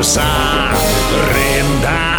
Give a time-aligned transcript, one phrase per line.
[0.00, 0.22] паруса
[1.30, 2.16] Рында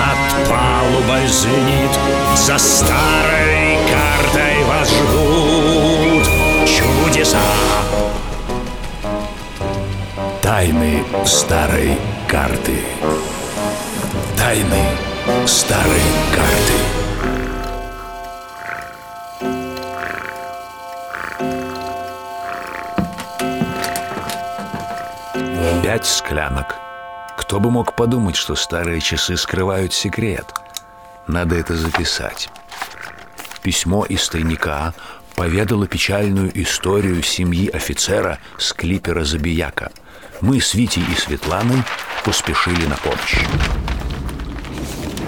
[0.00, 1.90] над палубой звенит
[2.36, 6.26] За старой картой вас ждут
[6.66, 7.38] чудеса.
[10.42, 11.96] Тайны старой
[12.28, 12.78] карты.
[14.36, 14.84] Тайны
[15.46, 16.02] старой
[16.34, 17.00] карты.
[25.82, 26.89] Пять склянок.
[27.50, 30.54] Кто бы мог подумать, что старые часы скрывают секрет?
[31.26, 32.48] Надо это записать.
[33.60, 34.94] Письмо из тайника
[35.34, 39.90] поведало печальную историю семьи офицера с клипера Забияка.
[40.40, 41.82] Мы с Витей и Светланой
[42.24, 43.38] поспешили на помощь.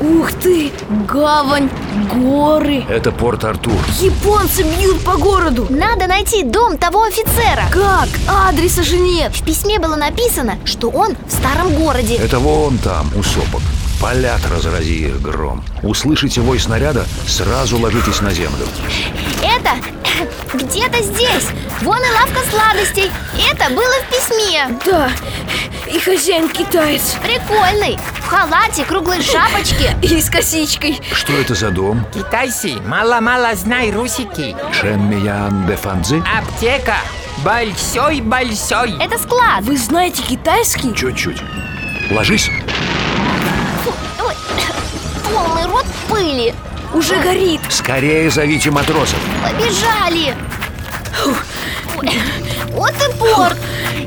[0.02, 0.72] Ух ты!
[1.08, 1.70] Гавань,
[2.12, 3.72] горы Это Порт-Артур.
[4.00, 8.08] Японцы бьют по городу Надо найти дом того офицера Как?
[8.26, 13.10] Адреса же нет В письме было написано, что он в старом городе Это вон там,
[13.14, 13.60] у сопок.
[14.00, 15.62] Полят разрази их гром.
[15.84, 18.66] Услышите вой снаряда, сразу ложитесь на землю.
[19.40, 19.76] Это
[20.54, 21.46] где-то здесь
[21.82, 23.08] Вон и лавка сладостей
[23.48, 25.10] Это было в письме Да,
[25.86, 27.98] и хозяин китаец Прикольный
[28.32, 32.04] халате, круглой шапочке И с косичкой Что это за дом?
[32.12, 34.56] Китайцы, мало-мало знай русики.
[34.72, 36.22] Шенмиян де Фанзи?
[36.38, 36.96] Аптека.
[37.44, 38.96] Большой-большой.
[39.00, 40.94] Это склад Вы знаете китайский?
[40.94, 41.42] Чуть-чуть.
[42.10, 42.50] Ложись.
[44.18, 44.34] Ой,
[45.34, 46.54] Полный рот пыли
[46.94, 49.18] Уже горит Скорее зовите матросов.
[49.42, 50.34] Побежали
[51.98, 52.10] Ой,
[52.72, 53.56] Вот и порт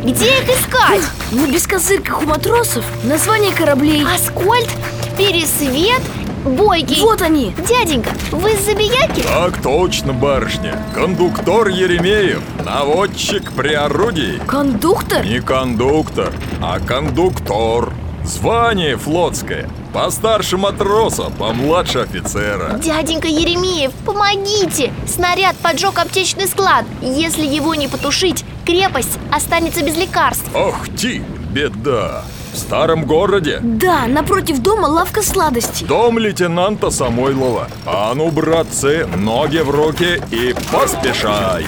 [0.04, 1.02] Где их искать?
[1.32, 4.70] На бескозырках у матросов название кораблей Аскольд?
[5.18, 6.02] Пересвет?
[6.44, 9.22] Бойкий Вот они Дяденька, вы из Забияки?
[9.24, 10.80] Так точно, барышня.
[10.94, 14.40] Кондуктор Еремеев, наводчик при орудии.
[14.46, 15.26] Кондуктор?
[15.26, 16.32] Не кондуктор,
[16.62, 17.92] а кондуктор.
[18.24, 19.70] Звание флотское.
[19.96, 22.74] Постарше матроса, помладше офицера.
[22.84, 24.92] Дяденька Еремеев, помогите!
[25.08, 32.26] Снаряд поджег аптечный склад Если его не потушить, крепость останется без лекарств Ох ти, беда.
[32.52, 39.60] В старом городе Да, напротив дома лавка сладостей Дом лейтенанта Самойлова А ну, братцы, ноги
[39.60, 41.66] в руки и поспешай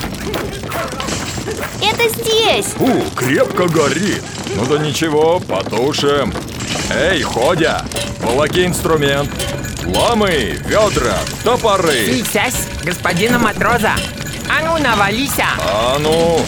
[1.82, 2.74] Это здесь!
[2.74, 4.24] Фу, крепко горит
[4.58, 6.34] Ну да ничего, потушим
[6.90, 7.84] Эй, Ходя,
[8.22, 9.30] волоки инструмент.
[9.86, 12.06] Ламы, ведра, топоры.
[12.06, 12.54] Сейчас,
[12.84, 13.92] господина матроза.
[14.50, 15.48] А ну, навалися.
[15.60, 16.42] А ну,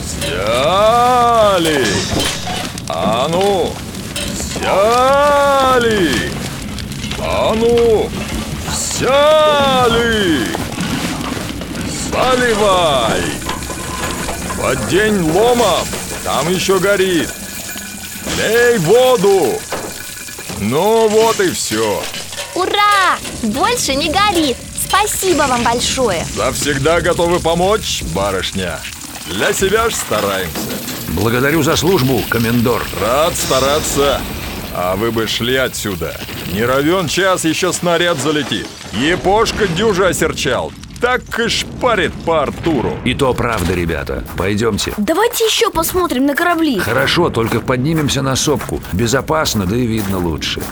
[0.00, 1.86] взяли.
[2.88, 3.72] А ну,
[4.32, 6.10] взяли.
[7.18, 8.10] А ну,
[8.68, 10.46] взяли.
[12.10, 13.22] Заливай.
[14.60, 15.86] Под день ломом,
[16.24, 17.28] там еще горит.
[18.38, 19.58] Лей воду
[20.70, 22.02] Ну вот и все
[22.54, 23.18] Ура!
[23.42, 24.56] Больше не горит!
[24.86, 26.24] Спасибо вам большое!
[26.34, 28.78] Завсегда готовы помочь, барышня
[29.26, 30.58] Для себя ж стараемся
[31.08, 32.82] Благодарю за службу, комендор.
[33.00, 34.20] Рад стараться.
[34.74, 36.18] А вы бы шли отсюда.
[36.52, 38.66] Не равен час, еще снаряд залетит.
[38.92, 40.72] Епошка дюжа осерчал.
[41.02, 42.92] Так и шпарит по Артуру.
[43.04, 44.22] И то правда, ребята.
[44.36, 44.94] Пойдемте.
[44.98, 48.80] Давайте еще посмотрим на корабли Хорошо, только поднимемся на сопку.
[48.92, 50.62] Безопасно, да и видно лучше.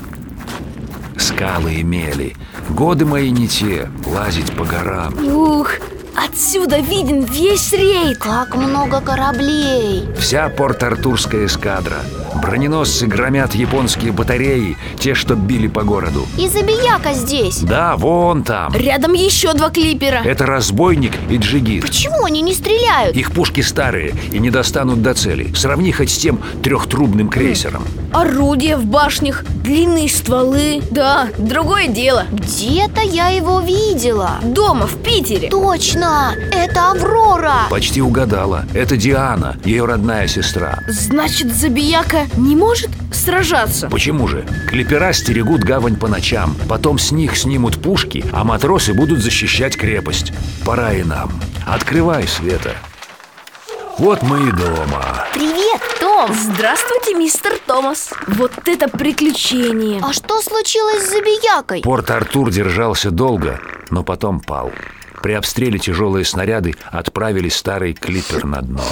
[1.19, 2.37] Скалы и мели.
[2.69, 3.91] Годы мои не те.
[4.07, 5.15] Лазить по горам.
[5.19, 5.73] Ух,
[6.25, 10.05] отсюда виден весь рейд Как много кораблей!
[10.19, 11.97] Вся порт-артурская эскадра.
[12.41, 16.27] Броненосцы громят японские батареи, те, что били по городу.
[16.39, 17.61] И Забияка здесь!
[17.61, 18.73] Да, вон там.
[18.75, 21.83] Рядом еще два клипера Это разбойник и джигит.
[21.83, 23.17] Почему они не стреляют?
[23.17, 25.53] Их пушки старые и не достанут до цели.
[25.55, 27.85] Сравни хоть с тем трехтрубным крейсером.
[28.13, 35.49] Орудия в башнях, длинные стволы Да, другое дело Где-то я его видела Дома, в Питере
[35.49, 36.10] Точно!
[36.53, 37.69] Это Аврора!
[37.71, 38.65] Почти угадала.
[38.75, 40.81] Это Диана, ее родная сестра.
[40.89, 43.89] Значит, Забияка не может сражаться?
[43.89, 44.45] Почему же?
[44.69, 50.33] Клипера стерегут гавань по ночам, потом с них снимут пушки, а матросы будут защищать крепость.
[50.65, 51.31] Пора и нам.
[51.67, 52.75] Открывай, Света.
[53.99, 55.27] Вот мы и дома.
[55.35, 56.33] Привет, Том!
[56.35, 61.83] Здравствуйте, мистер Томас Вот это приключение А что случилось с Забиякой?
[61.83, 63.61] Порт-Артур держался долго,
[63.91, 64.73] но потом пал.
[65.23, 68.85] При обстреле тяжелые снаряды отправили старый клипер на дно.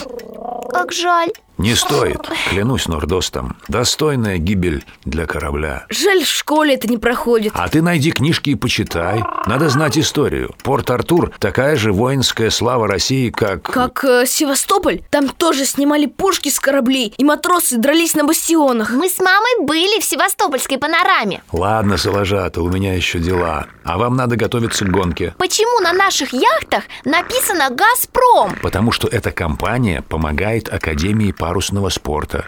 [0.70, 1.32] Как жаль.
[1.58, 3.56] Не стоит, клянусь Нордостом.
[3.66, 5.87] Достойная гибель для корабля.
[5.88, 9.25] Жаль, в школе это не проходит А ты найди книжки и почитай.
[9.46, 10.55] Надо знать историю.
[10.62, 13.62] Порт-Артур– такая же воинская слава России, как...
[13.62, 19.08] Как э, Севастополь Там тоже снимали пушки с кораблей И матросы дрались на бастионах Мы
[19.08, 21.43] с мамой были в Севастопольской панораме.
[21.50, 23.66] Ладно, Соложата, у меня еще дела.
[23.82, 25.34] А вам надо готовиться к гонке.
[25.38, 28.54] Почему на наших яхтах написано «Газпром»?
[28.62, 32.45] Потому что эта компания помогает Академии парусного спорта,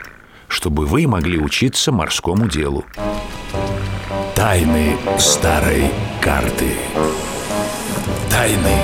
[0.46, 2.84] чтобы вы могли учиться морскому делу.
[4.34, 6.74] Тайны старой карты.
[8.28, 8.76] Тайны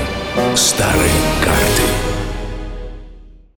[0.55, 1.11] старой
[1.45, 2.06] карты.